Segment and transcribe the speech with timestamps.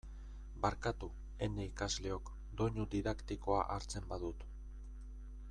[0.61, 1.09] Barkatu,
[1.47, 4.49] ene ikasleok, doinu didaktikoa hartzen badut.